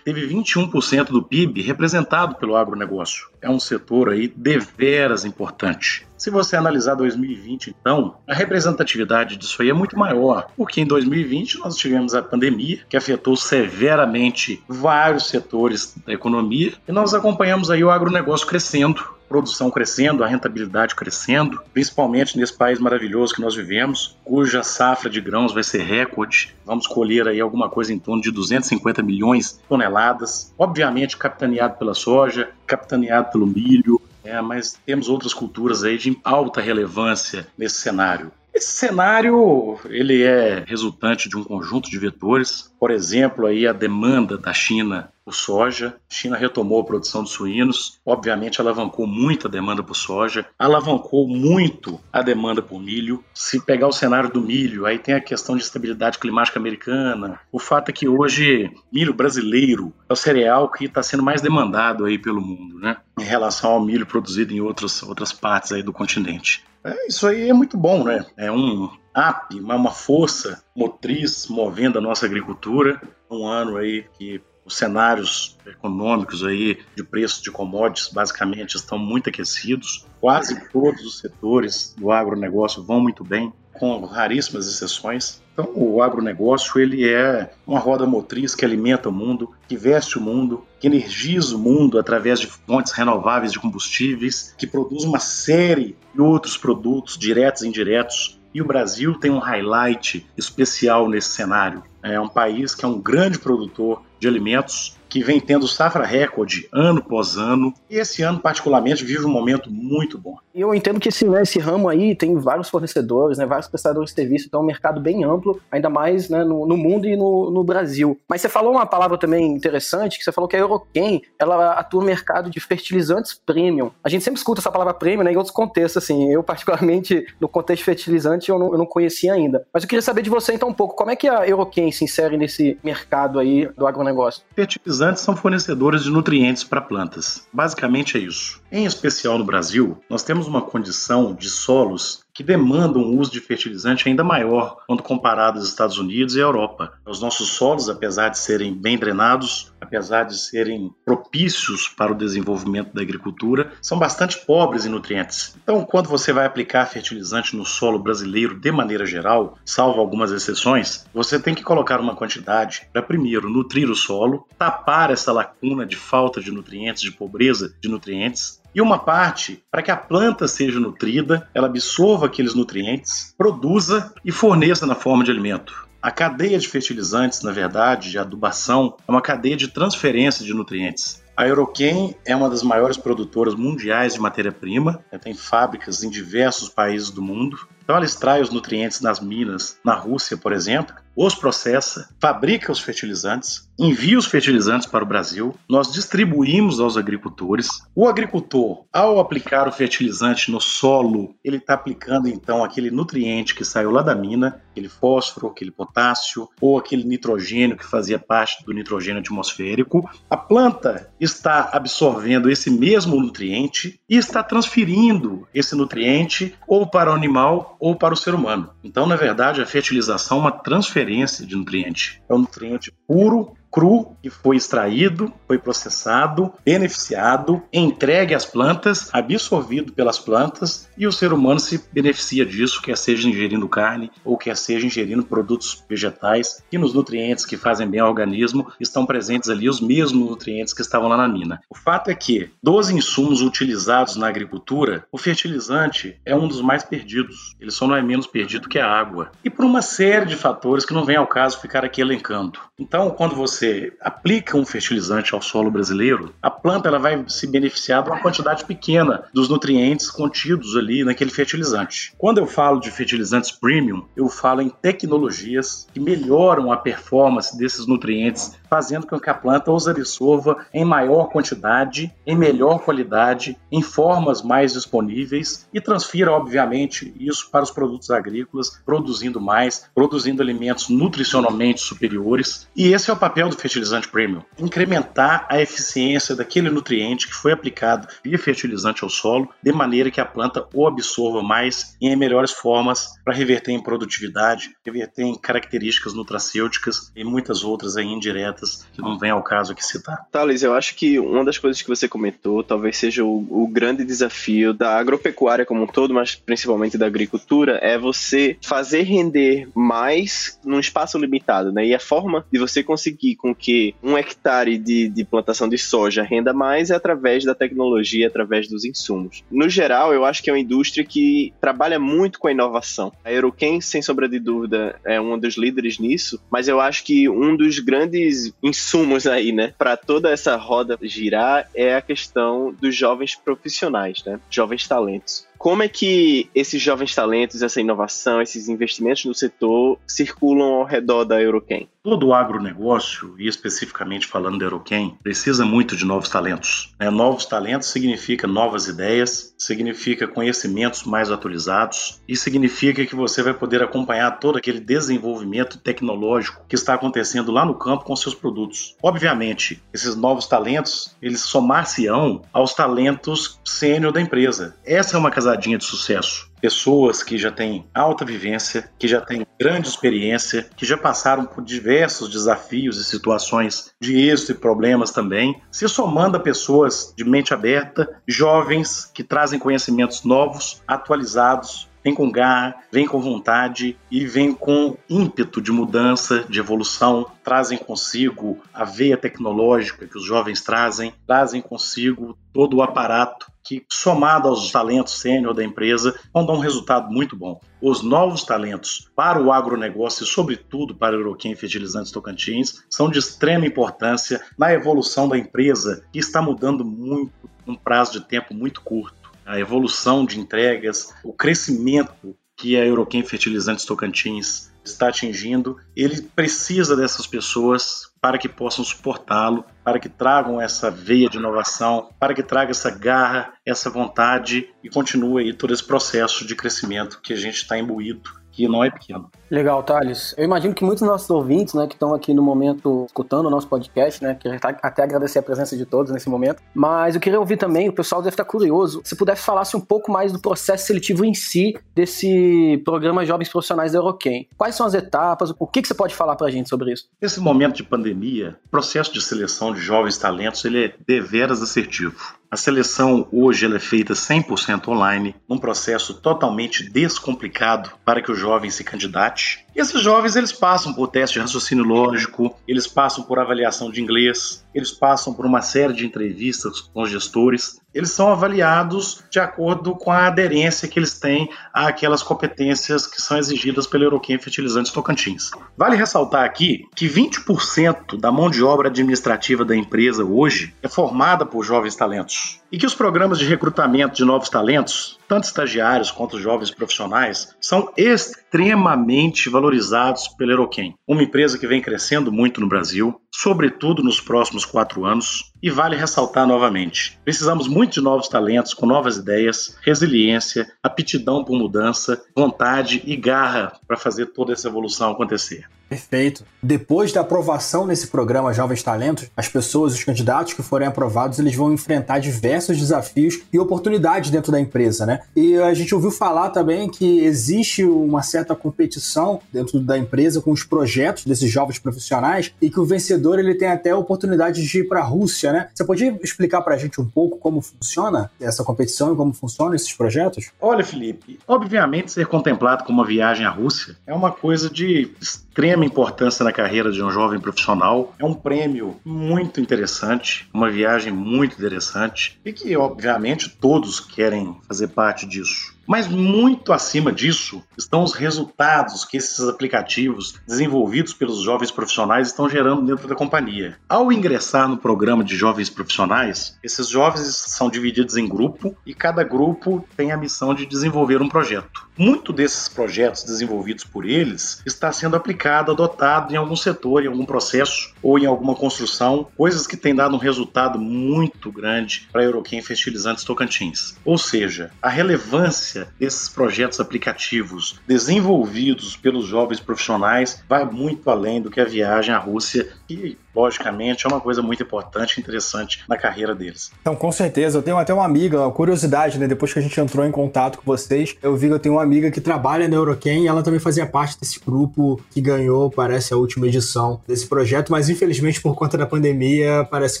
teve 0.04 0.26
21% 0.26 1.06
do 1.06 1.22
PIB 1.22 1.62
representado 1.62 2.36
pelo 2.36 2.56
agronegócio. 2.56 3.28
É 3.40 3.48
um 3.48 3.60
setor 3.60 4.10
aí 4.10 4.28
deveras 4.28 5.24
importante. 5.24 6.06
Se 6.16 6.30
você 6.30 6.56
analisar 6.56 6.94
2020, 6.94 7.76
então, 7.78 8.16
a 8.26 8.32
representatividade 8.32 9.36
disso 9.36 9.60
aí 9.60 9.68
é 9.68 9.74
muito 9.74 9.98
maior, 9.98 10.46
porque 10.56 10.80
em 10.80 10.86
2020 10.86 11.58
nós 11.58 11.76
tivemos 11.76 12.14
a 12.14 12.22
pandemia, 12.22 12.80
que 12.88 12.96
afetou 12.96 13.36
severamente 13.36 14.62
vários 14.66 15.28
setores 15.28 15.94
da 16.06 16.14
economia, 16.14 16.72
e 16.88 16.92
nós 16.92 17.12
acompanhamos 17.12 17.70
aí 17.70 17.84
o 17.84 17.90
agronegócio 17.90 18.46
crescendo, 18.46 19.04
produção 19.28 19.70
crescendo, 19.70 20.22
a 20.22 20.26
rentabilidade 20.26 20.94
crescendo, 20.94 21.60
principalmente 21.72 22.38
nesse 22.38 22.56
país 22.56 22.78
maravilhoso 22.78 23.34
que 23.34 23.40
nós 23.40 23.54
vivemos, 23.54 24.16
cuja 24.24 24.62
safra 24.62 25.10
de 25.10 25.20
grãos 25.20 25.52
vai 25.52 25.62
ser 25.62 25.82
recorde. 25.82 26.54
Vamos 26.64 26.86
colher 26.86 27.26
aí 27.28 27.40
alguma 27.40 27.68
coisa 27.68 27.92
em 27.92 27.98
torno 27.98 28.22
de 28.22 28.30
250 28.30 29.02
milhões 29.02 29.54
de 29.54 29.68
toneladas, 29.68 30.52
obviamente 30.58 31.16
capitaneado 31.16 31.78
pela 31.78 31.94
soja, 31.94 32.50
capitaneado 32.66 33.30
pelo 33.30 33.46
milho, 33.46 34.00
é, 34.24 34.40
mas 34.40 34.78
temos 34.86 35.08
outras 35.08 35.34
culturas 35.34 35.84
aí 35.84 35.98
de 35.98 36.18
alta 36.24 36.60
relevância 36.60 37.46
nesse 37.58 37.76
cenário. 37.76 38.32
Esse 38.54 38.72
cenário 38.72 39.78
ele 39.86 40.22
é 40.22 40.62
resultante 40.64 41.28
de 41.28 41.36
um 41.36 41.42
conjunto 41.42 41.90
de 41.90 41.98
vetores, 41.98 42.72
por 42.78 42.92
exemplo, 42.92 43.46
aí 43.46 43.66
a 43.66 43.72
demanda 43.72 44.38
da 44.38 44.52
China 44.52 45.12
por 45.24 45.34
soja. 45.34 45.96
China 46.08 46.36
retomou 46.36 46.80
a 46.80 46.84
produção 46.84 47.24
de 47.24 47.30
suínos, 47.30 48.00
obviamente 48.04 48.60
alavancou 48.60 49.06
muito 49.06 49.46
a 49.46 49.50
demanda 49.50 49.82
por 49.82 49.96
soja, 49.96 50.46
alavancou 50.58 51.26
muito 51.26 52.00
a 52.12 52.22
demanda 52.22 52.60
por 52.60 52.80
milho. 52.80 53.24
Se 53.32 53.60
pegar 53.64 53.88
o 53.88 53.92
cenário 53.92 54.30
do 54.30 54.42
milho, 54.42 54.84
aí 54.84 54.98
tem 54.98 55.14
a 55.14 55.20
questão 55.20 55.56
de 55.56 55.62
estabilidade 55.62 56.18
climática 56.18 56.58
americana. 56.58 57.40
O 57.50 57.58
fato 57.58 57.88
é 57.88 57.92
que 57.92 58.08
hoje 58.08 58.70
milho 58.92 59.14
brasileiro 59.14 59.92
é 60.08 60.12
o 60.12 60.16
cereal 60.16 60.70
que 60.70 60.84
está 60.84 61.02
sendo 61.02 61.22
mais 61.22 61.40
demandado 61.40 62.04
aí 62.04 62.18
pelo 62.18 62.40
mundo, 62.40 62.78
né? 62.78 62.98
Em 63.18 63.24
relação 63.24 63.70
ao 63.70 63.84
milho 63.84 64.06
produzido 64.06 64.52
em 64.52 64.60
outras, 64.60 65.02
outras 65.02 65.32
partes 65.32 65.72
aí 65.72 65.82
do 65.82 65.92
continente. 65.92 66.64
É, 66.84 67.06
isso 67.08 67.26
aí 67.26 67.48
é 67.48 67.54
muito 67.54 67.78
bom, 67.78 68.04
né? 68.04 68.26
É 68.36 68.52
um 68.52 68.90
app, 69.14 69.58
uma 69.58 69.90
força 69.90 70.62
motriz 70.76 71.46
movendo 71.48 71.98
a 71.98 72.02
nossa 72.02 72.26
agricultura. 72.26 73.00
Um 73.30 73.46
ano 73.46 73.78
aí 73.78 74.04
que 74.18 74.42
os 74.64 74.76
cenários 74.76 75.58
econômicos 75.66 76.44
aí 76.44 76.78
de 76.96 77.04
preço 77.04 77.42
de 77.42 77.50
commodities 77.50 78.12
basicamente 78.12 78.76
estão 78.76 78.98
muito 78.98 79.28
aquecidos. 79.28 80.06
Quase 80.20 80.68
todos 80.70 81.04
os 81.04 81.18
setores 81.18 81.94
do 81.98 82.10
agronegócio 82.10 82.82
vão 82.82 83.00
muito 83.00 83.22
bem, 83.22 83.52
com 83.74 84.04
raríssimas 84.04 84.66
exceções. 84.66 85.42
Então, 85.52 85.70
o 85.74 86.02
agronegócio 86.02 86.80
ele 86.80 87.08
é 87.08 87.52
uma 87.66 87.78
roda 87.78 88.06
motriz 88.06 88.54
que 88.54 88.64
alimenta 88.64 89.08
o 89.08 89.12
mundo, 89.12 89.52
que 89.68 89.76
veste 89.76 90.18
o 90.18 90.20
mundo, 90.20 90.64
que 90.80 90.86
energiza 90.86 91.54
o 91.54 91.58
mundo 91.58 91.98
através 91.98 92.40
de 92.40 92.46
fontes 92.46 92.92
renováveis 92.92 93.52
de 93.52 93.60
combustíveis, 93.60 94.54
que 94.56 94.66
produz 94.66 95.04
uma 95.04 95.20
série 95.20 95.96
de 96.14 96.20
outros 96.20 96.56
produtos 96.56 97.18
diretos 97.18 97.62
e 97.62 97.68
indiretos. 97.68 98.40
E 98.52 98.62
o 98.62 98.66
Brasil 98.66 99.14
tem 99.18 99.32
um 99.32 99.38
highlight 99.38 100.24
especial 100.36 101.08
nesse 101.08 101.30
cenário. 101.30 101.82
É 102.02 102.20
um 102.20 102.28
país 102.28 102.74
que 102.74 102.84
é 102.84 102.88
um 102.88 103.00
grande 103.00 103.38
produtor 103.38 104.02
de 104.24 104.28
alimentos 104.28 104.96
que 105.14 105.22
vem 105.22 105.38
tendo 105.38 105.68
safra 105.68 106.04
recorde 106.04 106.68
ano 106.72 106.98
após 106.98 107.36
ano, 107.36 107.72
e 107.88 107.98
esse 107.98 108.20
ano 108.24 108.40
particularmente 108.40 109.04
vive 109.04 109.24
um 109.24 109.30
momento 109.30 109.70
muito 109.70 110.18
bom. 110.18 110.36
Eu 110.52 110.74
entendo 110.74 110.98
que 110.98 111.08
esse, 111.08 111.24
né, 111.24 111.42
esse 111.42 111.60
ramo 111.60 111.88
aí 111.88 112.16
tem 112.16 112.36
vários 112.36 112.68
fornecedores, 112.68 113.38
né, 113.38 113.46
vários 113.46 113.68
prestadores 113.68 114.10
de 114.10 114.16
serviço, 114.16 114.46
então 114.48 114.58
é 114.58 114.62
um 114.64 114.66
mercado 114.66 115.00
bem 115.00 115.22
amplo, 115.22 115.60
ainda 115.70 115.88
mais 115.88 116.28
né, 116.28 116.42
no, 116.42 116.66
no, 116.66 116.76
mundo 116.76 117.06
e 117.06 117.16
no, 117.16 117.48
no, 117.48 117.62
Brasil. 117.62 118.18
Mas 118.28 118.40
você 118.40 118.48
falou 118.48 118.72
uma 118.72 118.86
palavra 118.86 119.16
também 119.16 119.52
interessante, 119.52 120.18
que 120.18 120.24
você 120.24 120.32
falou 120.32 120.48
que 120.48 120.56
a 120.56 120.58
Euroquem, 120.58 121.22
ela 121.38 121.74
atua 121.74 122.00
no 122.00 122.06
mercado 122.06 122.50
de 122.50 122.58
fertilizantes 122.58 123.34
premium. 123.34 123.92
A 124.02 124.08
gente 124.08 124.24
sempre 124.24 124.38
escuta 124.38 124.60
essa 124.60 124.72
palavra 124.72 124.94
premium 124.94 125.22
né, 125.22 125.32
em 125.32 125.36
outros 125.36 125.54
contextos, 125.54 126.02
assim, 126.02 126.28
eu 126.28 126.42
particularmente 126.42 127.24
no 127.40 127.48
contexto 127.48 127.82
de 127.82 127.84
fertilizante 127.84 128.50
eu 128.50 128.58
não, 128.58 128.72
eu 128.72 128.78
não 128.78 128.86
conhecia 128.86 129.32
ainda. 129.32 129.64
Mas 129.72 129.84
eu 129.84 129.88
queria 129.88 130.02
saber 130.02 130.22
de 130.22 130.30
você 130.30 130.54
então 130.54 130.70
um 130.70 130.74
pouco, 130.74 130.96
como 130.96 131.12
é 131.12 131.14
que 131.14 131.28
a 131.28 131.48
Euroquem 131.48 131.92
se 131.92 132.02
insere 132.02 132.36
nesse 132.36 132.76
mercado 132.82 133.38
aí 133.38 133.68
do 133.76 133.86
agronegócio? 133.86 134.42
Fertilizante 134.56 135.03
fertilizantes 135.04 135.22
são 135.22 135.36
fornecedores 135.36 136.02
de 136.02 136.10
nutrientes 136.10 136.64
para 136.64 136.80
plantas. 136.80 137.46
Basicamente 137.52 138.16
é 138.16 138.20
isso. 138.20 138.60
Em 138.72 138.86
especial 138.86 139.38
no 139.38 139.44
Brasil, 139.44 139.98
nós 140.08 140.22
temos 140.22 140.46
uma 140.46 140.62
condição 140.62 141.34
de 141.34 141.50
solos 141.50 142.23
que 142.34 142.42
demandam 142.42 143.00
um 143.00 143.18
uso 143.18 143.30
de 143.30 143.40
fertilizante 143.40 144.08
ainda 144.08 144.24
maior 144.24 144.82
quando 144.88 145.02
comparado 145.04 145.58
aos 145.58 145.68
Estados 145.68 145.98
Unidos 145.98 146.34
e 146.34 146.40
à 146.40 146.42
Europa. 146.42 146.94
Os 147.06 147.20
nossos 147.20 147.50
solos, 147.50 147.88
apesar 147.88 148.30
de 148.30 148.38
serem 148.38 148.74
bem 148.74 148.98
drenados, 148.98 149.72
apesar 149.80 150.24
de 150.24 150.36
serem 150.36 150.92
propícios 151.04 151.88
para 151.88 152.10
o 152.10 152.16
desenvolvimento 152.16 152.92
da 152.92 153.02
agricultura, 153.02 153.72
são 153.80 153.98
bastante 153.98 154.44
pobres 154.44 154.84
em 154.84 154.88
nutrientes. 154.88 155.56
Então, 155.62 155.84
quando 155.84 156.08
você 156.08 156.32
vai 156.32 156.44
aplicar 156.44 156.86
fertilizante 156.86 157.56
no 157.56 157.64
solo 157.64 158.00
brasileiro 158.00 158.58
de 158.58 158.72
maneira 158.72 159.06
geral, 159.06 159.56
salvo 159.64 160.00
algumas 160.00 160.32
exceções, 160.32 161.06
você 161.14 161.38
tem 161.38 161.54
que 161.54 161.62
colocar 161.62 162.00
uma 162.00 162.16
quantidade 162.16 162.88
para 162.92 163.02
primeiro 163.02 163.48
nutrir 163.48 163.88
o 163.88 163.94
solo, 163.94 164.46
tapar 164.58 165.12
essa 165.12 165.32
lacuna 165.32 165.86
de 165.86 165.96
falta 165.96 166.40
de 166.40 166.50
nutrientes, 166.50 167.02
de 167.02 167.12
pobreza 167.12 167.76
de 167.80 167.88
nutrientes, 167.88 168.60
e 168.74 168.80
uma 168.80 168.98
parte 168.98 169.62
para 169.70 169.82
que 169.82 169.90
a 169.90 169.96
planta 169.96 170.48
seja 170.48 170.80
nutrida, 170.80 171.48
ela 171.54 171.66
absorva 171.66 172.26
aqueles 172.26 172.54
nutrientes, 172.54 173.34
produza 173.38 174.12
e 174.24 174.32
forneça 174.32 174.86
na 174.86 174.94
forma 174.94 175.22
de 175.22 175.30
alimento. 175.30 175.86
A 176.02 176.10
cadeia 176.10 176.58
de 176.58 176.68
fertilizantes, 176.68 177.42
na 177.42 177.50
verdade, 177.50 178.10
de 178.10 178.18
adubação, 178.18 178.96
é 179.08 179.10
uma 179.10 179.22
cadeia 179.22 179.56
de 179.56 179.68
transferência 179.68 180.44
de 180.44 180.52
nutrientes. 180.52 181.22
A 181.36 181.48
Euroquem 181.48 182.14
é 182.26 182.36
uma 182.36 182.50
das 182.50 182.62
maiores 182.62 182.96
produtoras 182.96 183.54
mundiais 183.54 184.14
de 184.14 184.20
matéria-prima, 184.20 185.02
tem 185.20 185.34
fábricas 185.34 186.04
em 186.04 186.10
diversos 186.10 186.68
países 186.68 187.10
do 187.10 187.22
mundo. 187.22 187.56
Então 187.84 187.96
ela 187.96 188.04
extrai 188.04 188.40
os 188.40 188.50
nutrientes 188.50 189.02
nas 189.02 189.20
minas, 189.20 189.78
na 189.84 189.94
Rússia, 189.94 190.36
por 190.36 190.52
exemplo, 190.52 190.94
os 191.16 191.34
processa, 191.34 192.08
fabrica 192.20 192.72
os 192.72 192.80
fertilizantes, 192.80 193.68
envia 193.78 194.18
os 194.18 194.26
fertilizantes 194.26 194.86
para 194.86 195.04
o 195.04 195.06
Brasil, 195.06 195.54
nós 195.68 195.92
distribuímos 195.92 196.80
aos 196.80 196.96
agricultores. 196.96 197.68
O 197.94 198.08
agricultor, 198.08 198.84
ao 198.92 199.20
aplicar 199.20 199.68
o 199.68 199.72
fertilizante 199.72 200.50
no 200.50 200.60
solo, 200.60 201.34
ele 201.44 201.58
está 201.58 201.74
aplicando 201.74 202.28
então 202.28 202.64
aquele 202.64 202.90
nutriente 202.90 203.54
que 203.54 203.64
saiu 203.64 203.90
lá 203.90 204.02
da 204.02 204.14
mina, 204.14 204.60
aquele 204.72 204.88
fósforo, 204.88 205.48
aquele 205.48 205.70
potássio 205.70 206.48
ou 206.60 206.78
aquele 206.78 207.04
nitrogênio 207.04 207.76
que 207.76 207.86
fazia 207.86 208.18
parte 208.18 208.64
do 208.64 208.72
nitrogênio 208.72 209.20
atmosférico. 209.20 210.08
A 210.28 210.36
planta 210.36 211.10
está 211.20 211.70
absorvendo 211.72 212.50
esse 212.50 212.70
mesmo 212.70 213.20
nutriente 213.20 214.00
e 214.08 214.16
está 214.16 214.42
transferindo 214.42 215.46
esse 215.54 215.76
nutriente 215.76 216.54
ou 216.66 216.88
para 216.88 217.10
o 217.10 217.14
animal 217.14 217.73
ou 217.84 217.94
para 217.94 218.14
o 218.14 218.16
ser 218.16 218.34
humano. 218.34 218.70
Então, 218.82 219.04
na 219.04 219.14
verdade, 219.14 219.60
a 219.60 219.66
fertilização 219.66 220.38
é 220.38 220.40
uma 220.40 220.52
transferência 220.52 221.44
de 221.44 221.54
nutriente. 221.54 222.22
É 222.26 222.34
um 222.34 222.38
nutriente 222.38 222.90
puro 223.06 223.54
cru 223.74 224.16
que 224.22 224.30
foi 224.30 224.56
extraído, 224.56 225.32
foi 225.48 225.58
processado, 225.58 226.52
beneficiado, 226.64 227.60
entregue 227.72 228.32
às 228.32 228.44
plantas, 228.44 229.10
absorvido 229.12 229.92
pelas 229.92 230.16
plantas 230.16 230.88
e 230.96 231.08
o 231.08 231.12
ser 231.12 231.32
humano 231.32 231.58
se 231.58 231.82
beneficia 231.92 232.46
disso, 232.46 232.80
quer 232.80 232.96
seja 232.96 233.28
ingerindo 233.28 233.68
carne 233.68 234.12
ou 234.24 234.38
quer 234.38 234.56
seja 234.56 234.86
ingerindo 234.86 235.24
produtos 235.24 235.82
vegetais 235.88 236.62
e 236.70 236.78
nos 236.78 236.94
nutrientes 236.94 237.44
que 237.44 237.56
fazem 237.56 237.88
bem 237.88 237.98
ao 237.98 238.08
organismo 238.08 238.70
estão 238.78 239.04
presentes 239.04 239.50
ali 239.50 239.68
os 239.68 239.80
mesmos 239.80 240.30
nutrientes 240.30 240.72
que 240.72 240.82
estavam 240.82 241.08
lá 241.08 241.16
na 241.16 241.26
mina. 241.26 241.60
O 241.68 241.74
fato 241.76 242.10
é 242.10 242.14
que 242.14 242.50
dos 242.62 242.90
insumos 242.90 243.42
utilizados 243.42 244.14
na 244.14 244.28
agricultura, 244.28 245.04
o 245.10 245.18
fertilizante 245.18 246.16
é 246.24 246.36
um 246.36 246.46
dos 246.46 246.60
mais 246.60 246.84
perdidos. 246.84 247.56
Ele 247.60 247.72
só 247.72 247.88
não 247.88 247.96
é 247.96 248.02
menos 248.02 248.28
perdido 248.28 248.68
que 248.68 248.78
a 248.78 248.88
água. 248.88 249.32
E 249.42 249.50
por 249.50 249.64
uma 249.64 249.82
série 249.82 250.26
de 250.26 250.36
fatores 250.36 250.84
que 250.84 250.94
não 250.94 251.04
vem 251.04 251.16
ao 251.16 251.26
caso 251.26 251.60
ficar 251.60 251.84
aqui 251.84 252.00
elencando. 252.00 252.60
Então, 252.78 253.10
quando 253.10 253.34
você 253.34 253.63
você 253.64 253.92
aplica 254.00 254.56
um 254.56 254.66
fertilizante 254.66 255.34
ao 255.34 255.40
solo 255.40 255.70
brasileiro, 255.70 256.34
a 256.42 256.50
planta 256.50 256.88
ela 256.88 256.98
vai 256.98 257.24
se 257.28 257.46
beneficiar 257.46 258.02
de 258.02 258.10
uma 258.10 258.20
quantidade 258.20 258.64
pequena 258.64 259.24
dos 259.32 259.48
nutrientes 259.48 260.10
contidos 260.10 260.76
ali 260.76 261.02
naquele 261.04 261.30
fertilizante. 261.30 262.12
Quando 262.18 262.38
eu 262.38 262.46
falo 262.46 262.78
de 262.78 262.90
fertilizantes 262.90 263.50
premium, 263.50 264.04
eu 264.14 264.28
falo 264.28 264.60
em 264.60 264.68
tecnologias 264.68 265.86
que 265.92 266.00
melhoram 266.00 266.70
a 266.70 266.76
performance 266.76 267.56
desses 267.56 267.86
nutrientes, 267.86 268.52
fazendo 268.68 269.06
com 269.06 269.18
que 269.18 269.30
a 269.30 269.34
planta 269.34 269.72
os 269.72 269.88
absorva 269.88 270.66
em 270.72 270.84
maior 270.84 271.30
quantidade, 271.30 272.12
em 272.26 272.36
melhor 272.36 272.80
qualidade, 272.80 273.56
em 273.70 273.80
formas 273.80 274.42
mais 274.42 274.72
disponíveis 274.72 275.66
e 275.72 275.80
transfira, 275.80 276.32
obviamente, 276.32 277.14
isso 277.18 277.48
para 277.50 277.62
os 277.62 277.70
produtos 277.70 278.10
agrícolas, 278.10 278.82
produzindo 278.84 279.40
mais, 279.40 279.88
produzindo 279.94 280.42
alimentos 280.42 280.88
nutricionalmente 280.88 281.80
superiores. 281.80 282.68
E 282.76 282.92
esse 282.92 283.10
é 283.10 283.12
o 283.12 283.16
papel 283.16 283.48
do 283.54 283.60
fertilizante 283.60 284.08
premium, 284.08 284.42
incrementar 284.58 285.46
a 285.48 285.60
eficiência 285.60 286.34
daquele 286.34 286.70
nutriente 286.70 287.28
que 287.28 287.34
foi 287.34 287.52
aplicado 287.52 288.08
via 288.22 288.38
fertilizante 288.38 289.04
ao 289.04 289.10
solo, 289.10 289.48
de 289.62 289.72
maneira 289.72 290.10
que 290.10 290.20
a 290.20 290.24
planta 290.24 290.66
o 290.72 290.86
absorva 290.86 291.42
mais 291.42 291.96
e 292.00 292.08
em 292.08 292.16
melhores 292.16 292.50
formas 292.50 293.14
para 293.24 293.34
reverter 293.34 293.72
em 293.72 293.82
produtividade, 293.82 294.74
reverter 294.84 295.22
em 295.22 295.34
características 295.34 296.14
nutracêuticas 296.14 297.12
e 297.14 297.24
muitas 297.24 297.64
outras 297.64 297.96
aí 297.96 298.06
indiretas 298.06 298.86
que 298.92 299.00
não 299.00 299.18
vem 299.18 299.30
ao 299.30 299.42
caso 299.42 299.72
aqui 299.72 299.84
citar. 299.84 300.26
Thales, 300.30 300.62
eu 300.62 300.74
acho 300.74 300.94
que 300.94 301.18
uma 301.18 301.44
das 301.44 301.58
coisas 301.58 301.80
que 301.80 301.88
você 301.88 302.08
comentou 302.08 302.62
talvez 302.62 302.96
seja 302.96 303.24
o, 303.24 303.46
o 303.64 303.68
grande 303.68 304.04
desafio 304.04 304.72
da 304.72 304.96
agropecuária 304.96 305.64
como 305.64 305.82
um 305.82 305.86
todo, 305.86 306.12
mas 306.12 306.34
principalmente 306.34 306.98
da 306.98 307.06
agricultura, 307.06 307.78
é 307.82 307.98
você 307.98 308.56
fazer 308.62 309.02
render 309.02 309.68
mais 309.74 310.58
num 310.64 310.80
espaço 310.80 311.18
limitado, 311.18 311.72
né? 311.72 311.86
E 311.86 311.94
a 311.94 312.00
forma 312.00 312.44
de 312.50 312.58
você 312.58 312.82
conseguir 312.82 313.36
com 313.44 313.54
que 313.54 313.94
um 314.02 314.16
hectare 314.16 314.78
de, 314.78 315.06
de 315.06 315.22
plantação 315.22 315.68
de 315.68 315.76
soja 315.76 316.22
renda 316.22 316.54
mais 316.54 316.88
é 316.88 316.94
através 316.94 317.44
da 317.44 317.54
tecnologia, 317.54 318.26
através 318.26 318.66
dos 318.66 318.86
insumos. 318.86 319.44
No 319.50 319.68
geral, 319.68 320.14
eu 320.14 320.24
acho 320.24 320.42
que 320.42 320.48
é 320.48 320.52
uma 320.54 320.58
indústria 320.58 321.04
que 321.04 321.52
trabalha 321.60 321.98
muito 321.98 322.38
com 322.38 322.48
a 322.48 322.52
inovação. 322.52 323.12
A 323.22 323.30
Euroquem, 323.30 323.82
sem 323.82 324.00
sombra 324.00 324.26
de 324.30 324.38
dúvida, 324.38 324.98
é 325.04 325.20
um 325.20 325.38
dos 325.38 325.58
líderes 325.58 325.98
nisso, 325.98 326.40
mas 326.50 326.68
eu 326.68 326.80
acho 326.80 327.04
que 327.04 327.28
um 327.28 327.54
dos 327.54 327.80
grandes 327.80 328.50
insumos 328.62 329.26
aí, 329.26 329.52
né, 329.52 329.74
para 329.76 329.94
toda 329.94 330.30
essa 330.30 330.56
roda 330.56 330.98
girar 331.02 331.68
é 331.74 331.94
a 331.94 332.00
questão 332.00 332.74
dos 332.80 332.96
jovens 332.96 333.34
profissionais, 333.34 334.24
né, 334.24 334.40
jovens 334.48 334.88
talentos 334.88 335.46
como 335.64 335.82
é 335.82 335.88
que 335.88 336.50
esses 336.54 336.82
jovens 336.82 337.14
talentos, 337.14 337.62
essa 337.62 337.80
inovação, 337.80 338.42
esses 338.42 338.68
investimentos 338.68 339.24
no 339.24 339.34
setor 339.34 339.98
circulam 340.06 340.74
ao 340.74 340.84
redor 340.84 341.24
da 341.24 341.40
Euroquem? 341.40 341.88
Todo 342.02 342.26
o 342.26 342.34
agronegócio, 342.34 343.34
e 343.38 343.48
especificamente 343.48 344.26
falando 344.26 344.58
da 344.58 344.66
Euroquem, 344.66 345.16
precisa 345.22 345.64
muito 345.64 345.96
de 345.96 346.04
novos 346.04 346.28
talentos. 346.28 346.94
Né? 347.00 347.08
Novos 347.08 347.46
talentos 347.46 347.88
significa 347.88 348.46
novas 348.46 348.88
ideias, 348.88 349.54
significa 349.56 350.28
conhecimentos 350.28 351.04
mais 351.04 351.30
atualizados 351.30 352.20
e 352.28 352.36
significa 352.36 353.06
que 353.06 353.16
você 353.16 353.42
vai 353.42 353.54
poder 353.54 353.82
acompanhar 353.82 354.32
todo 354.32 354.58
aquele 354.58 354.80
desenvolvimento 354.80 355.78
tecnológico 355.78 356.62
que 356.68 356.74
está 356.74 356.92
acontecendo 356.92 357.50
lá 357.50 357.64
no 357.64 357.78
campo 357.78 358.04
com 358.04 358.14
seus 358.14 358.34
produtos. 358.34 358.96
Obviamente, 359.02 359.82
esses 359.90 360.14
novos 360.14 360.46
talentos, 360.46 361.16
eles 361.22 361.40
somar-se-ão 361.40 362.42
aos 362.52 362.74
talentos 362.74 363.58
sênior 363.64 364.12
da 364.12 364.20
empresa. 364.20 364.76
Essa 364.84 365.16
é 365.16 365.18
uma 365.18 365.30
casadinha 365.54 365.78
de 365.78 365.84
sucesso. 365.84 366.50
Pessoas 366.60 367.22
que 367.22 367.38
já 367.38 367.50
têm 367.50 367.86
alta 367.94 368.24
vivência, 368.24 368.90
que 368.98 369.06
já 369.06 369.20
têm 369.20 369.46
grande 369.60 369.88
experiência, 369.88 370.66
que 370.76 370.86
já 370.86 370.96
passaram 370.96 371.44
por 371.44 371.62
diversos 371.62 372.30
desafios 372.30 372.98
e 372.98 373.04
situações 373.04 373.94
de 374.00 374.16
êxito 374.28 374.52
e 374.52 374.54
problemas 374.54 375.10
também, 375.10 375.60
se 375.70 375.88
somando 375.88 376.36
a 376.36 376.40
pessoas 376.40 377.12
de 377.16 377.24
mente 377.24 377.52
aberta, 377.52 378.20
jovens 378.26 379.10
que 379.12 379.22
trazem 379.22 379.58
conhecimentos 379.58 380.24
novos, 380.24 380.82
atualizados, 380.86 381.88
vem 382.02 382.14
com 382.14 382.30
garra, 382.30 382.76
vem 382.90 383.06
com 383.06 383.20
vontade 383.20 383.96
e 384.10 384.26
vem 384.26 384.52
com 384.52 384.96
ímpeto 385.08 385.60
de 385.60 385.72
mudança, 385.72 386.44
de 386.48 386.58
evolução, 386.58 387.26
trazem 387.42 387.78
consigo 387.78 388.58
a 388.72 388.84
veia 388.84 389.16
tecnológica 389.16 390.06
que 390.06 390.18
os 390.18 390.24
jovens 390.24 390.62
trazem, 390.62 391.14
trazem 391.26 391.62
consigo 391.62 392.36
todo 392.52 392.78
o 392.78 392.82
aparato 392.82 393.53
que, 393.64 393.84
somado 393.90 394.48
aos 394.48 394.70
talentos 394.70 395.18
sênior 395.18 395.54
da 395.54 395.64
empresa, 395.64 396.14
vão 396.32 396.44
dar 396.44 396.52
um 396.52 396.58
resultado 396.58 397.10
muito 397.10 397.34
bom. 397.34 397.58
Os 397.80 398.02
novos 398.02 398.44
talentos 398.44 399.10
para 399.16 399.42
o 399.42 399.50
agronegócio 399.50 400.24
e, 400.24 400.26
sobretudo, 400.26 400.94
para 400.94 401.16
a 401.16 401.18
Euroquim 401.18 401.54
Fertilizantes 401.54 402.12
Tocantins, 402.12 402.84
são 402.90 403.08
de 403.08 403.18
extrema 403.18 403.66
importância 403.66 404.42
na 404.58 404.72
evolução 404.72 405.28
da 405.28 405.38
empresa, 405.38 406.04
que 406.12 406.18
está 406.18 406.42
mudando 406.42 406.84
muito 406.84 407.32
num 407.66 407.74
prazo 407.74 408.12
de 408.12 408.20
tempo 408.20 408.52
muito 408.52 408.82
curto. 408.82 409.32
A 409.46 409.58
evolução 409.58 410.24
de 410.24 410.38
entregas, 410.38 411.14
o 411.22 411.32
crescimento 411.32 412.36
que 412.56 412.76
a 412.76 412.84
Euroquim 412.86 413.22
Fertilizantes 413.22 413.84
Tocantins 413.84 414.72
está 414.84 415.08
atingindo, 415.08 415.76
ele 415.96 416.22
precisa 416.22 416.94
dessas 416.94 417.26
pessoas 417.26 418.12
para 418.20 418.38
que 418.38 418.48
possam 418.48 418.84
suportá-lo, 418.84 419.64
para 419.84 420.00
que 420.00 420.08
tragam 420.08 420.60
essa 420.60 420.90
veia 420.90 421.28
de 421.28 421.36
inovação, 421.36 422.08
para 422.18 422.34
que 422.34 422.42
traga 422.42 422.70
essa 422.70 422.90
garra, 422.90 423.52
essa 423.64 423.90
vontade 423.90 424.68
e 424.82 424.88
continue 424.88 425.44
aí 425.44 425.52
todo 425.52 425.74
esse 425.74 425.84
processo 425.84 426.46
de 426.46 426.56
crescimento 426.56 427.20
que 427.22 427.32
a 427.32 427.36
gente 427.36 427.56
está 427.56 427.78
imbuído 427.78 428.30
que 428.50 428.68
não 428.68 428.84
é 428.84 428.90
pequeno. 428.90 429.30
Legal, 429.50 429.82
Thales. 429.82 430.34
Eu 430.36 430.44
imagino 430.44 430.74
que 430.74 430.84
muitos 430.84 431.00
dos 431.00 431.08
nossos 431.08 431.30
ouvintes, 431.30 431.74
né, 431.74 431.86
que 431.86 431.94
estão 431.94 432.14
aqui 432.14 432.32
no 432.32 432.42
momento 432.42 433.04
escutando 433.06 433.46
o 433.46 433.50
nosso 433.50 433.68
podcast, 433.68 434.22
né, 434.22 434.34
que 434.34 434.58
tá 434.58 434.76
até 434.82 435.02
agradecer 435.02 435.38
a 435.38 435.42
presença 435.42 435.76
de 435.76 435.84
todos 435.84 436.12
nesse 436.12 436.28
momento, 436.28 436.62
mas 436.74 437.14
eu 437.14 437.20
queria 437.20 437.38
ouvir 437.38 437.56
também, 437.56 437.88
o 437.88 437.92
pessoal 437.92 438.22
deve 438.22 438.34
estar 438.34 438.44
curioso, 438.44 439.00
se 439.04 439.16
pudesse 439.16 439.42
falasse 439.42 439.76
um 439.76 439.80
pouco 439.80 440.10
mais 440.10 440.32
do 440.32 440.40
processo 440.40 440.86
seletivo 440.86 441.24
em 441.24 441.34
si 441.34 441.76
desse 441.94 442.80
programa 442.84 443.24
Jovens 443.24 443.48
Profissionais 443.48 443.92
da 443.92 443.98
Euroquem. 443.98 444.48
Quais 444.56 444.74
são 444.74 444.86
as 444.86 444.94
etapas? 444.94 445.52
O 445.58 445.66
que, 445.66 445.82
que 445.82 445.88
você 445.88 445.94
pode 445.94 446.14
falar 446.14 446.36
pra 446.36 446.50
gente 446.50 446.68
sobre 446.68 446.92
isso? 446.92 447.08
Nesse 447.20 447.40
momento 447.40 447.76
de 447.76 447.82
pandemia, 447.82 448.58
o 448.66 448.68
processo 448.68 449.12
de 449.12 449.20
seleção 449.20 449.72
de 449.72 449.80
jovens 449.80 450.18
talentos 450.18 450.64
ele 450.64 450.84
é 450.86 450.94
deveras 451.06 451.62
assertivo. 451.62 452.34
A 452.54 452.56
seleção 452.56 453.26
hoje 453.32 453.66
é 453.66 453.80
feita 453.80 454.12
100% 454.12 454.86
online, 454.86 455.34
num 455.48 455.58
processo 455.58 456.14
totalmente 456.14 456.88
descomplicado 456.88 457.90
para 458.04 458.22
que 458.22 458.30
o 458.30 458.34
jovem 458.36 458.70
se 458.70 458.84
candidate. 458.84 459.33
E 459.74 459.80
esses 459.80 460.00
jovens 460.00 460.36
eles 460.36 460.52
passam 460.52 460.92
por 460.92 461.08
teste 461.08 461.34
de 461.34 461.40
raciocínio 461.40 461.84
lógico, 461.84 462.56
eles 462.66 462.86
passam 462.86 463.24
por 463.24 463.38
avaliação 463.38 463.90
de 463.90 464.00
inglês, 464.00 464.64
eles 464.72 464.92
passam 464.92 465.34
por 465.34 465.44
uma 465.44 465.62
série 465.62 465.92
de 465.92 466.06
entrevistas 466.06 466.80
com 466.80 467.02
os 467.02 467.10
gestores. 467.10 467.80
Eles 467.92 468.10
são 468.10 468.30
avaliados 468.30 469.22
de 469.30 469.38
acordo 469.38 469.94
com 469.94 470.10
a 470.10 470.26
aderência 470.26 470.88
que 470.88 470.98
eles 470.98 471.18
têm 471.18 471.48
àquelas 471.72 472.22
competências 472.22 473.06
que 473.06 473.20
são 473.20 473.36
exigidas 473.36 473.86
pelo 473.86 474.04
Euroquem 474.04 474.38
Fertilizantes 474.38 474.92
Tocantins. 474.92 475.50
Vale 475.76 475.96
ressaltar 475.96 476.44
aqui 476.44 476.84
que 476.94 477.08
20% 477.08 478.18
da 478.18 478.30
mão 478.30 478.50
de 478.50 478.62
obra 478.62 478.88
administrativa 478.88 479.64
da 479.64 479.76
empresa 479.76 480.24
hoje 480.24 480.74
é 480.82 480.88
formada 480.88 481.44
por 481.46 481.64
jovens 481.64 481.96
talentos 481.96 482.60
e 482.70 482.78
que 482.78 482.86
os 482.86 482.94
programas 482.94 483.38
de 483.38 483.44
recrutamento 483.44 484.16
de 484.16 484.24
novos 484.24 484.48
talentos, 484.48 485.16
tanto 485.28 485.44
estagiários 485.44 486.10
quanto 486.10 486.40
jovens 486.40 486.70
profissionais, 486.70 487.54
são 487.60 487.92
extremamente 487.96 489.48
valorizados 489.48 490.28
pela 490.28 490.52
Eroquem, 490.52 490.94
uma 491.06 491.22
empresa 491.22 491.58
que 491.58 491.66
vem 491.66 491.80
crescendo 491.80 492.32
muito 492.32 492.60
no 492.60 492.68
Brasil, 492.68 493.20
sobretudo 493.32 494.02
nos 494.02 494.20
próximos 494.20 494.64
quatro 494.64 495.04
anos. 495.04 495.52
E 495.62 495.70
vale 495.70 495.96
ressaltar 495.96 496.46
novamente: 496.46 497.18
precisamos 497.24 497.66
muito 497.66 497.94
de 497.94 498.00
novos 498.00 498.28
talentos 498.28 498.74
com 498.74 498.86
novas 498.86 499.16
ideias, 499.16 499.78
resiliência, 499.82 500.70
aptidão 500.82 501.44
por 501.44 501.56
mudança, 501.56 502.22
vontade 502.36 503.02
e 503.04 503.16
garra 503.16 503.72
para 503.86 503.96
fazer 503.96 504.26
toda 504.26 504.52
essa 504.52 504.68
evolução 504.68 505.12
acontecer. 505.12 505.66
Perfeito. 505.94 506.44
Depois 506.60 507.12
da 507.12 507.20
aprovação 507.20 507.86
nesse 507.86 508.08
programa 508.08 508.52
Jovens 508.52 508.82
Talentos, 508.82 509.30
as 509.36 509.46
pessoas, 509.46 509.94
os 509.94 510.02
candidatos 510.02 510.54
que 510.54 510.62
forem 510.62 510.88
aprovados, 510.88 511.38
eles 511.38 511.54
vão 511.54 511.72
enfrentar 511.72 512.18
diversos 512.18 512.76
desafios 512.76 513.42
e 513.52 513.58
oportunidades 513.60 514.30
dentro 514.30 514.50
da 514.50 514.58
empresa, 514.58 515.06
né? 515.06 515.20
E 515.36 515.56
a 515.56 515.72
gente 515.72 515.94
ouviu 515.94 516.10
falar 516.10 516.50
também 516.50 516.88
que 516.88 517.20
existe 517.20 517.84
uma 517.84 518.22
certa 518.22 518.56
competição 518.56 519.40
dentro 519.52 519.78
da 519.78 519.96
empresa 519.96 520.40
com 520.40 520.50
os 520.50 520.64
projetos 520.64 521.24
desses 521.26 521.48
jovens 521.48 521.78
profissionais 521.78 522.52
e 522.60 522.68
que 522.68 522.80
o 522.80 522.84
vencedor 522.84 523.38
ele 523.38 523.54
tem 523.54 523.68
até 523.68 523.90
a 523.90 523.96
oportunidade 523.96 524.66
de 524.66 524.78
ir 524.80 524.88
para 524.88 524.98
a 525.00 525.04
Rússia, 525.04 525.52
né? 525.52 525.68
Você 525.72 525.84
podia 525.84 526.18
explicar 526.24 526.62
para 526.62 526.74
a 526.74 526.78
gente 526.78 527.00
um 527.00 527.04
pouco 527.04 527.38
como 527.38 527.60
funciona 527.60 528.30
essa 528.40 528.64
competição 528.64 529.12
e 529.12 529.16
como 529.16 529.32
funcionam 529.32 529.74
esses 529.74 529.92
projetos? 529.92 530.50
Olha, 530.60 530.82
Felipe, 530.82 531.38
obviamente 531.46 532.10
ser 532.10 532.26
contemplado 532.26 532.82
como 532.82 533.00
uma 533.00 533.06
viagem 533.06 533.46
à 533.46 533.50
Rússia 533.50 533.94
é 534.06 534.14
uma 534.14 534.32
coisa 534.32 534.68
de 534.68 535.10
extrema 535.20 535.83
importância 535.84 536.44
na 536.44 536.52
carreira 536.52 536.90
de 536.90 537.02
um 537.02 537.10
jovem 537.10 537.40
profissional. 537.40 538.14
É 538.18 538.24
um 538.24 538.34
prêmio 538.34 538.96
muito 539.04 539.60
interessante, 539.60 540.48
uma 540.52 540.70
viagem 540.70 541.12
muito 541.12 541.54
interessante 541.54 542.40
e 542.44 542.52
que, 542.52 542.76
obviamente, 542.76 543.48
todos 543.48 544.00
querem 544.00 544.56
fazer 544.66 544.88
parte 544.88 545.26
disso. 545.26 545.74
Mas 545.86 546.08
muito 546.08 546.72
acima 546.72 547.12
disso 547.12 547.62
estão 547.76 548.02
os 548.02 548.14
resultados 548.14 549.04
que 549.04 549.16
esses 549.16 549.40
aplicativos 549.46 550.34
desenvolvidos 550.46 551.12
pelos 551.12 551.42
jovens 551.42 551.70
profissionais 551.70 552.28
estão 552.28 552.48
gerando 552.48 552.82
dentro 552.82 553.06
da 553.06 553.14
companhia. 553.14 553.78
Ao 553.88 554.10
ingressar 554.10 554.68
no 554.68 554.78
programa 554.78 555.22
de 555.22 555.36
jovens 555.36 555.68
profissionais, 555.68 556.58
esses 556.62 556.88
jovens 556.88 557.26
são 557.36 557.68
divididos 557.68 558.16
em 558.16 558.26
grupo 558.26 558.74
e 558.86 558.94
cada 558.94 559.22
grupo 559.22 559.86
tem 559.96 560.10
a 560.10 560.16
missão 560.16 560.54
de 560.54 560.66
desenvolver 560.66 561.20
um 561.20 561.28
projeto. 561.28 561.86
Muito 561.96 562.32
desses 562.32 562.68
projetos 562.68 563.22
desenvolvidos 563.22 563.84
por 563.84 564.04
eles 564.04 564.60
está 564.66 564.90
sendo 564.90 565.14
aplicado, 565.14 565.70
adotado 565.70 566.32
em 566.32 566.36
algum 566.36 566.56
setor, 566.56 567.04
em 567.04 567.06
algum 567.06 567.24
processo 567.24 567.94
ou 568.02 568.18
em 568.18 568.26
alguma 568.26 568.54
construção, 568.56 569.28
coisas 569.36 569.66
que 569.66 569.76
têm 569.76 569.94
dado 569.94 570.16
um 570.16 570.18
resultado 570.18 570.78
muito 570.78 571.52
grande 571.52 572.08
para 572.10 572.22
a 572.22 572.24
Euroquem 572.24 572.60
Fertilizantes 572.60 573.22
Tocantins. 573.22 573.96
Ou 574.04 574.18
seja, 574.18 574.72
a 574.82 574.88
relevância 574.88 575.88
desses 575.98 576.28
projetos 576.28 576.80
aplicativos 576.80 577.80
desenvolvidos 577.86 578.96
pelos 578.96 579.26
jovens 579.26 579.60
profissionais 579.60 580.42
vai 580.48 580.64
muito 580.64 581.08
além 581.08 581.40
do 581.40 581.50
que 581.50 581.60
a 581.60 581.64
viagem 581.64 582.12
à 582.12 582.18
Rússia, 582.18 582.72
que 582.88 583.16
logicamente, 583.34 584.06
é 584.06 584.08
uma 584.08 584.20
coisa 584.20 584.42
muito 584.42 584.62
importante 584.62 585.16
e 585.16 585.20
interessante 585.20 585.82
na 585.88 585.96
carreira 585.96 586.34
deles. 586.34 586.70
Então, 586.80 586.94
com 586.94 587.10
certeza. 587.10 587.58
Eu 587.58 587.62
tenho 587.62 587.76
até 587.76 587.92
uma 587.92 588.04
amiga, 588.04 588.40
uma 588.40 588.50
curiosidade, 588.50 589.18
né? 589.18 589.26
Depois 589.26 589.52
que 589.52 589.58
a 589.58 589.62
gente 589.62 589.78
entrou 589.80 590.04
em 590.04 590.10
contato 590.10 590.58
com 590.58 590.64
vocês, 590.64 591.16
eu 591.22 591.36
vi 591.36 591.48
que 591.48 591.54
eu 591.54 591.58
tenho 591.58 591.74
uma 591.74 591.82
amiga 591.82 592.10
que 592.10 592.20
trabalha 592.20 592.68
na 592.68 592.76
Euroquem 592.76 593.24
e 593.24 593.28
ela 593.28 593.42
também 593.42 593.60
fazia 593.60 593.86
parte 593.86 594.18
desse 594.18 594.40
grupo 594.40 595.00
que 595.10 595.20
ganhou, 595.20 595.70
parece, 595.70 596.14
a 596.14 596.16
última 596.16 596.46
edição 596.46 597.00
desse 597.06 597.26
projeto, 597.26 597.70
mas 597.70 597.88
infelizmente 597.88 598.40
por 598.40 598.54
conta 598.54 598.76
da 598.76 598.86
pandemia, 598.86 599.66
parece 599.70 600.00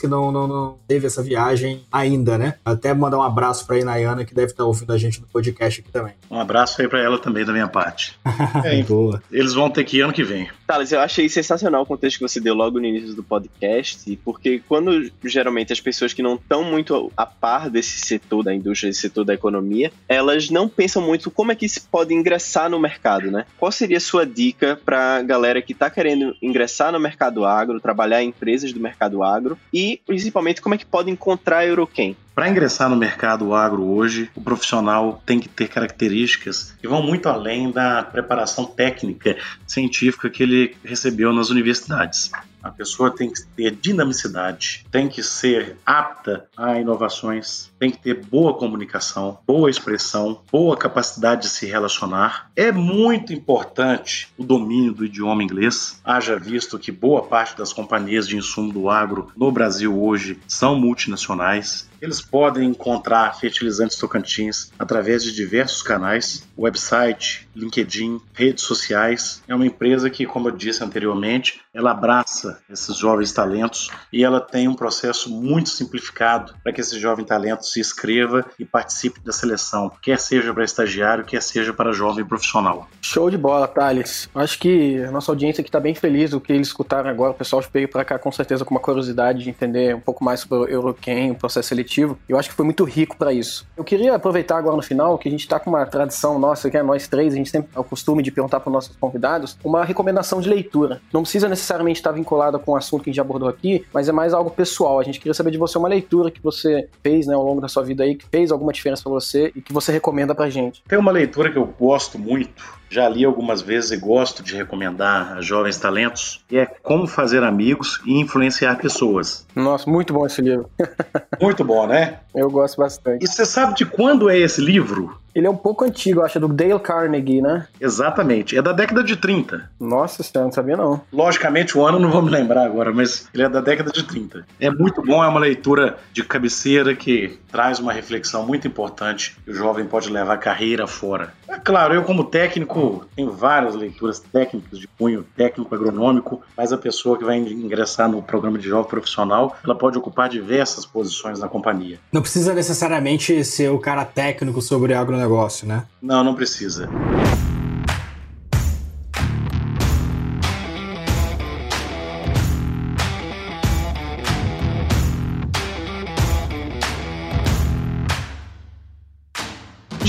que 0.00 0.06
não, 0.06 0.30
não, 0.30 0.46
não 0.46 0.78
teve 0.86 1.06
essa 1.06 1.22
viagem 1.22 1.82
ainda, 1.90 2.38
né? 2.38 2.54
Até 2.64 2.94
mandar 2.94 3.18
um 3.18 3.22
abraço 3.22 3.66
pra 3.66 3.78
Inayana, 3.78 4.24
que 4.24 4.34
deve 4.34 4.52
estar 4.52 4.64
ouvindo 4.64 4.92
a 4.92 4.98
gente 4.98 5.20
no 5.20 5.26
podcast 5.26 5.80
aqui 5.80 5.90
também. 5.90 6.14
Um 6.30 6.38
abraço 6.38 6.80
aí 6.80 6.88
pra 6.88 7.00
ela 7.00 7.18
também, 7.18 7.44
da 7.44 7.52
minha 7.52 7.68
parte. 7.68 8.18
é, 8.64 8.82
Boa. 8.82 9.22
Eles 9.30 9.54
vão 9.54 9.70
ter 9.70 9.84
que 9.84 9.98
ir 9.98 10.02
ano 10.02 10.12
que 10.12 10.22
vem. 10.22 10.48
Thales, 10.66 10.92
eu 10.92 11.00
achei 11.00 11.28
sensacional 11.28 11.82
o 11.82 11.86
contexto 11.86 12.18
que 12.18 12.28
você 12.28 12.40
deu 12.40 12.54
logo 12.54 12.78
no 12.78 12.86
início 12.86 13.14
do 13.14 13.23
podcast, 13.24 14.18
porque 14.24 14.62
quando 14.68 15.10
geralmente 15.24 15.72
as 15.72 15.80
pessoas 15.80 16.12
que 16.12 16.22
não 16.22 16.34
estão 16.34 16.62
muito 16.62 17.12
a 17.16 17.26
par 17.26 17.70
desse 17.70 18.06
setor 18.06 18.42
da 18.42 18.54
indústria, 18.54 18.90
desse 18.90 19.02
setor 19.02 19.24
da 19.24 19.34
economia, 19.34 19.92
elas 20.08 20.50
não 20.50 20.68
pensam 20.68 21.02
muito 21.02 21.30
como 21.30 21.52
é 21.52 21.54
que 21.54 21.68
se 21.68 21.80
pode 21.80 22.14
ingressar 22.14 22.68
no 22.70 22.78
mercado, 22.78 23.30
né? 23.30 23.46
Qual 23.58 23.72
seria 23.72 23.96
a 23.96 24.00
sua 24.00 24.26
dica 24.26 24.78
para 24.84 25.22
galera 25.22 25.62
que 25.62 25.72
está 25.72 25.90
querendo 25.90 26.34
ingressar 26.42 26.92
no 26.92 27.00
mercado 27.00 27.44
agro, 27.44 27.80
trabalhar 27.80 28.22
em 28.22 28.28
empresas 28.28 28.72
do 28.72 28.80
mercado 28.80 29.22
agro 29.22 29.58
e 29.72 30.00
principalmente 30.06 30.60
como 30.60 30.74
é 30.74 30.78
que 30.78 30.86
pode 30.86 31.10
encontrar 31.10 31.58
a 31.58 31.66
Euroquem? 31.66 32.16
Para 32.34 32.48
ingressar 32.48 32.90
no 32.90 32.96
mercado 32.96 33.54
agro 33.54 33.84
hoje, 33.84 34.28
o 34.34 34.40
profissional 34.40 35.22
tem 35.24 35.38
que 35.38 35.48
ter 35.48 35.68
características 35.68 36.74
que 36.80 36.88
vão 36.88 37.00
muito 37.00 37.28
além 37.28 37.70
da 37.70 38.02
preparação 38.02 38.64
técnica 38.64 39.36
científica 39.64 40.28
que 40.28 40.42
ele 40.42 40.76
recebeu 40.84 41.32
nas 41.32 41.50
universidades. 41.50 42.32
A 42.64 42.70
pessoa 42.70 43.10
tem 43.10 43.30
que 43.30 43.44
ter 43.54 43.72
dinamicidade, 43.72 44.86
tem 44.90 45.06
que 45.06 45.22
ser 45.22 45.76
apta 45.84 46.46
a 46.56 46.80
inovações, 46.80 47.70
tem 47.78 47.90
que 47.90 47.98
ter 47.98 48.24
boa 48.24 48.54
comunicação, 48.54 49.38
boa 49.46 49.68
expressão, 49.68 50.40
boa 50.50 50.74
capacidade 50.74 51.42
de 51.42 51.48
se 51.50 51.66
relacionar. 51.66 52.50
É 52.56 52.72
muito 52.72 53.34
importante 53.34 54.28
o 54.38 54.42
domínio 54.42 54.94
do 54.94 55.04
idioma 55.04 55.42
inglês, 55.42 56.00
haja 56.02 56.38
visto 56.38 56.78
que 56.78 56.90
boa 56.90 57.22
parte 57.22 57.54
das 57.58 57.70
companhias 57.70 58.26
de 58.26 58.38
insumo 58.38 58.72
do 58.72 58.88
agro 58.88 59.30
no 59.36 59.52
Brasil 59.52 60.02
hoje 60.02 60.40
são 60.48 60.74
multinacionais. 60.74 61.86
Eles 62.04 62.20
podem 62.20 62.68
encontrar 62.68 63.34
fertilizantes 63.40 63.96
Tocantins 63.96 64.70
através 64.78 65.24
de 65.24 65.34
diversos 65.34 65.80
canais, 65.80 66.46
website, 66.56 67.48
LinkedIn, 67.56 68.20
redes 68.34 68.62
sociais. 68.64 69.42
É 69.48 69.54
uma 69.54 69.64
empresa 69.64 70.10
que, 70.10 70.26
como 70.26 70.48
eu 70.48 70.52
disse 70.52 70.84
anteriormente, 70.84 71.62
ela 71.72 71.92
abraça 71.92 72.60
esses 72.68 72.94
jovens 72.98 73.32
talentos 73.32 73.90
e 74.12 74.22
ela 74.22 74.38
tem 74.38 74.68
um 74.68 74.74
processo 74.74 75.30
muito 75.30 75.70
simplificado 75.70 76.54
para 76.62 76.74
que 76.74 76.80
esse 76.82 77.00
jovem 77.00 77.24
talento 77.24 77.64
se 77.64 77.80
inscreva 77.80 78.44
e 78.58 78.66
participe 78.66 79.20
da 79.20 79.32
seleção, 79.32 79.90
quer 80.02 80.18
seja 80.18 80.52
para 80.52 80.62
estagiário, 80.62 81.24
quer 81.24 81.40
seja 81.40 81.72
para 81.72 81.90
jovem 81.90 82.22
profissional. 82.22 82.86
Show 83.00 83.30
de 83.30 83.38
bola, 83.38 83.66
Thales. 83.66 84.28
Acho 84.34 84.58
que 84.58 85.02
a 85.02 85.10
nossa 85.10 85.32
audiência 85.32 85.62
aqui 85.62 85.70
está 85.70 85.80
bem 85.80 85.94
feliz 85.94 86.32
do 86.32 86.40
que 86.40 86.52
eles 86.52 86.66
escutaram 86.66 87.08
agora. 87.08 87.30
O 87.30 87.34
pessoal 87.34 87.64
veio 87.72 87.88
para 87.88 88.04
cá 88.04 88.18
com 88.18 88.30
certeza 88.30 88.62
com 88.62 88.74
uma 88.74 88.80
curiosidade 88.80 89.42
de 89.42 89.48
entender 89.48 89.96
um 89.96 90.00
pouco 90.00 90.22
mais 90.22 90.40
sobre 90.40 90.58
o 90.58 90.66
Euroquem, 90.68 91.30
o 91.30 91.34
processo 91.34 91.70
seletivo 91.70 91.93
eu 92.00 92.38
acho 92.38 92.48
que 92.48 92.54
foi 92.54 92.64
muito 92.64 92.84
rico 92.84 93.16
para 93.16 93.32
isso. 93.32 93.66
Eu 93.76 93.84
queria 93.84 94.14
aproveitar 94.14 94.56
agora 94.56 94.76
no 94.76 94.82
final 94.82 95.18
que 95.18 95.28
a 95.28 95.30
gente 95.30 95.40
está 95.40 95.58
com 95.58 95.70
uma 95.70 95.84
tradição 95.86 96.38
nossa, 96.38 96.70
que 96.70 96.76
é 96.76 96.82
nós 96.82 97.08
três, 97.08 97.32
a 97.32 97.36
gente 97.36 97.50
sempre 97.50 97.70
tem 97.72 97.80
o 97.80 97.84
costume 97.84 98.22
de 98.22 98.30
perguntar 98.30 98.60
para 98.60 98.68
os 98.68 98.72
nossos 98.72 98.96
convidados 98.96 99.58
uma 99.64 99.84
recomendação 99.84 100.40
de 100.40 100.48
leitura. 100.48 101.00
Não 101.12 101.22
precisa 101.22 101.48
necessariamente 101.48 101.98
estar 101.98 102.12
vinculada 102.12 102.58
com 102.58 102.72
o 102.72 102.76
assunto 102.76 103.04
que 103.04 103.10
a 103.10 103.12
gente 103.12 103.20
abordou 103.20 103.48
aqui, 103.48 103.84
mas 103.92 104.08
é 104.08 104.12
mais 104.12 104.32
algo 104.32 104.50
pessoal. 104.50 105.00
A 105.00 105.02
gente 105.02 105.18
queria 105.18 105.34
saber 105.34 105.50
de 105.50 105.58
você 105.58 105.78
uma 105.78 105.88
leitura 105.88 106.30
que 106.30 106.42
você 106.42 106.88
fez 107.02 107.26
né, 107.26 107.34
ao 107.34 107.44
longo 107.44 107.60
da 107.60 107.68
sua 107.68 107.82
vida 107.82 108.04
aí, 108.04 108.14
que 108.14 108.26
fez 108.26 108.50
alguma 108.50 108.72
diferença 108.72 109.02
para 109.02 109.12
você 109.12 109.52
e 109.54 109.60
que 109.60 109.72
você 109.72 109.92
recomenda 109.92 110.34
pra 110.34 110.50
gente. 110.50 110.82
Tem 110.88 110.98
uma 110.98 111.12
leitura 111.12 111.50
que 111.50 111.58
eu 111.58 111.66
gosto 111.78 112.18
muito, 112.18 112.62
já 112.94 113.08
li 113.08 113.24
algumas 113.24 113.60
vezes 113.60 113.90
e 113.90 113.96
gosto 113.96 114.40
de 114.40 114.54
recomendar 114.54 115.36
a 115.36 115.40
jovens 115.40 115.76
talentos, 115.76 116.40
que 116.46 116.58
é 116.58 116.66
Como 116.80 117.08
Fazer 117.08 117.42
Amigos 117.42 118.00
e 118.06 118.20
Influenciar 118.20 118.76
Pessoas. 118.76 119.44
Nossa, 119.52 119.90
muito 119.90 120.12
bom 120.12 120.24
esse 120.24 120.40
livro. 120.40 120.70
muito 121.42 121.64
bom, 121.64 121.88
né? 121.88 122.20
Eu 122.32 122.48
gosto 122.48 122.76
bastante. 122.76 123.24
E 123.24 123.26
você 123.26 123.44
sabe 123.44 123.74
de 123.74 123.84
quando 123.84 124.30
é 124.30 124.38
esse 124.38 124.60
livro? 124.60 125.18
Ele 125.34 125.46
é 125.46 125.50
um 125.50 125.56
pouco 125.56 125.84
antigo, 125.84 126.22
acho, 126.22 126.38
é 126.38 126.40
do 126.40 126.48
Dale 126.48 126.78
Carnegie, 126.78 127.42
né? 127.42 127.66
Exatamente. 127.80 128.56
É 128.56 128.62
da 128.62 128.72
década 128.72 129.02
de 129.02 129.16
30. 129.16 129.70
Nossa 129.80 130.22
senhora, 130.22 130.46
não 130.46 130.52
sabia 130.52 130.76
não. 130.76 131.00
Logicamente, 131.12 131.76
o 131.76 131.84
ano 131.84 131.98
não 131.98 132.10
vou 132.10 132.22
me 132.22 132.30
lembrar 132.30 132.64
agora, 132.64 132.92
mas 132.92 133.28
ele 133.34 133.42
é 133.42 133.48
da 133.48 133.60
década 133.60 133.90
de 133.90 134.02
30. 134.02 134.46
É 134.60 134.70
muito 134.70 135.02
bom, 135.02 135.24
é 135.24 135.28
uma 135.28 135.40
leitura 135.40 135.98
de 136.12 136.22
cabeceira 136.22 136.94
que 136.94 137.38
traz 137.50 137.78
uma 137.78 137.92
reflexão 137.92 138.46
muito 138.46 138.66
importante 138.66 139.36
que 139.44 139.50
o 139.50 139.54
jovem 139.54 139.84
pode 139.84 140.10
levar 140.10 140.34
a 140.34 140.38
carreira 140.38 140.86
fora. 140.86 141.32
É 141.48 141.58
claro, 141.58 141.94
eu 141.94 142.04
como 142.04 142.24
técnico 142.24 143.06
tenho 143.14 143.30
várias 143.30 143.74
leituras 143.74 144.18
técnicas 144.18 144.78
de 144.78 144.86
cunho 144.86 145.24
técnico 145.36 145.74
agronômico, 145.74 146.42
mas 146.56 146.72
a 146.72 146.78
pessoa 146.78 147.18
que 147.18 147.24
vai 147.24 147.38
ingressar 147.38 148.08
no 148.08 148.22
programa 148.22 148.58
de 148.58 148.68
jovem 148.68 148.88
profissional, 148.88 149.56
ela 149.64 149.74
pode 149.74 149.98
ocupar 149.98 150.28
diversas 150.28 150.84
posições 150.84 151.38
na 151.38 151.48
companhia. 151.48 151.98
Não 152.12 152.20
precisa 152.20 152.54
necessariamente 152.54 153.44
ser 153.44 153.70
o 153.70 153.78
cara 153.78 154.04
técnico 154.04 154.60
sobre 154.60 154.94
agronegócio, 155.24 155.66
né? 155.66 155.84
Não, 156.00 156.22
não 156.22 156.34
precisa. 156.34 156.88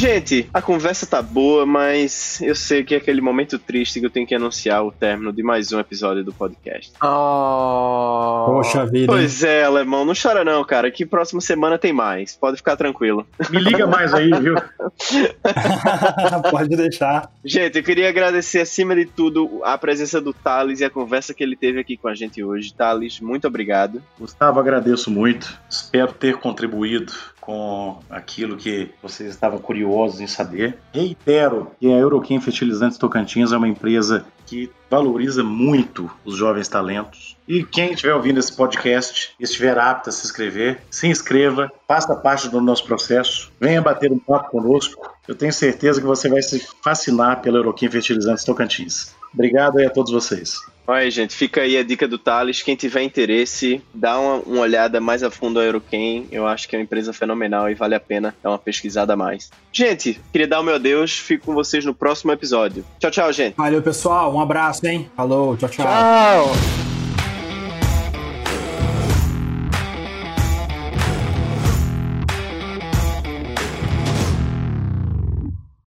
Gente, 0.05 0.47
a 0.53 0.62
conversa 0.62 1.07
tá 1.07 1.19
boa, 1.19 1.65
mas 1.65 2.39
eu 2.39 2.53
sei 2.53 2.83
que 2.83 2.93
é 2.93 2.97
aquele 3.00 3.21
momento 3.21 3.57
triste 3.57 4.00
que 4.00 4.05
eu 4.05 4.09
tenho 4.12 4.27
que 4.27 4.35
anunciar 4.35 4.85
o 4.85 4.91
término 4.91 5.33
de 5.33 5.41
mais 5.41 5.74
um 5.74 5.79
episódio 5.79 6.24
do 6.24 6.31
podcast. 6.31 6.93
Oh. 7.03 8.45
Poxa 8.45 8.85
vida. 8.85 9.07
Pois 9.07 9.43
é, 9.43 9.63
alemão, 9.63 10.05
não 10.05 10.13
chora 10.13 10.45
não, 10.45 10.63
cara, 10.63 10.91
que 10.91 11.07
próxima 11.07 11.41
semana 11.41 11.79
tem 11.79 11.91
mais. 11.91 12.35
Pode 12.35 12.57
ficar 12.57 12.77
tranquilo. 12.77 13.25
Me 13.50 13.57
liga 13.57 13.88
mais 13.88 14.13
aí, 14.13 14.29
viu? 14.29 14.53
Pode 16.51 16.77
deixar. 16.77 17.31
Gente, 17.43 17.79
eu 17.79 17.83
queria 17.83 18.07
agradecer 18.07 18.59
acima 18.59 18.95
de 18.95 19.05
tudo 19.05 19.59
a 19.63 19.75
presença 19.75 20.21
do 20.21 20.31
Thales 20.31 20.81
e 20.81 20.85
a 20.85 20.89
conversa 20.91 21.33
que 21.33 21.41
ele 21.41 21.55
teve 21.55 21.79
aqui 21.79 21.97
com 21.97 22.07
a 22.07 22.13
gente 22.13 22.43
hoje. 22.43 22.71
Thales, 22.71 23.19
muito 23.19 23.47
obrigado. 23.47 24.03
Gustavo, 24.19 24.59
agradeço 24.59 25.09
muito. 25.09 25.59
Espero 25.67 26.13
ter 26.13 26.38
contribuído 26.38 27.12
com 27.45 27.99
aquilo 28.09 28.57
que 28.57 28.91
vocês 29.01 29.29
estavam 29.29 29.59
curiosos 29.59 30.19
em 30.19 30.27
saber. 30.27 30.79
Reitero 30.91 31.71
que 31.79 31.87
a 31.87 31.97
Euroquim 31.97 32.41
Fertilizantes 32.41 32.97
Tocantins 32.97 33.51
é 33.51 33.57
uma 33.57 33.67
empresa 33.67 34.25
que 34.45 34.71
valoriza 34.89 35.43
muito 35.43 36.09
os 36.23 36.35
jovens 36.35 36.67
talentos. 36.67 37.37
E 37.47 37.63
quem 37.63 37.91
estiver 37.91 38.13
ouvindo 38.13 38.39
esse 38.39 38.55
podcast 38.55 39.33
e 39.39 39.43
estiver 39.43 39.77
apto 39.77 40.09
a 40.09 40.11
se 40.11 40.25
inscrever, 40.25 40.81
se 40.89 41.07
inscreva, 41.07 41.71
faça 41.87 42.15
parte 42.15 42.49
do 42.49 42.61
nosso 42.61 42.85
processo, 42.85 43.51
venha 43.59 43.81
bater 43.81 44.11
um 44.11 44.19
papo 44.19 44.51
conosco. 44.51 45.11
Eu 45.27 45.35
tenho 45.35 45.53
certeza 45.53 45.99
que 45.99 46.07
você 46.07 46.29
vai 46.29 46.41
se 46.41 46.65
fascinar 46.83 47.41
pela 47.41 47.57
Euroquim 47.57 47.89
Fertilizantes 47.89 48.43
Tocantins. 48.43 49.13
Obrigado 49.33 49.77
aí 49.77 49.85
a 49.85 49.89
todos 49.89 50.11
vocês. 50.11 50.59
Olha, 50.88 51.10
gente, 51.10 51.36
fica 51.36 51.62
aí 51.62 51.77
a 51.77 51.84
dica 51.84 52.08
do 52.08 52.18
Thales. 52.18 52.62
Quem 52.62 52.75
tiver 52.75 53.01
interesse, 53.01 53.82
dá 53.94 54.20
uma, 54.20 54.36
uma 54.46 54.62
olhada 54.62 55.00
mais 55.01 55.24
a 55.24 55.32
fundo 55.32 55.60
a 55.60 55.63
Euroquem. 55.63 56.27
Eu 56.32 56.48
acho 56.48 56.68
que 56.68 56.75
é 56.75 56.80
uma 56.80 56.84
empresa 56.84 57.12
fenomenal 57.12 57.70
e 57.70 57.74
vale 57.74 57.96
a 57.96 58.00
pena 58.00 58.36
dar 58.44 58.50
uma 58.50 58.60
pesquisada 58.60 59.13
a 59.13 59.15
mais. 59.15 59.50
Gente, 59.72 60.20
queria 60.32 60.48
dar 60.48 60.60
o 60.60 60.63
meu 60.63 60.75
adeus. 60.75 61.18
Fico 61.18 61.46
com 61.46 61.54
vocês 61.54 61.84
no 61.84 61.94
próximo 61.94 62.32
episódio. 62.32 62.86
Tchau, 63.00 63.12
tchau, 63.12 63.34
gente. 63.34 63.56
Valeu, 63.56 63.82
pessoal. 63.82 64.34
Um 64.34 64.39
abraço, 64.39 64.86
hein? 64.86 65.10
Falou, 65.15 65.58
tchau, 65.58 65.70
tchau. 65.70 65.86
Tchau. 65.86 66.85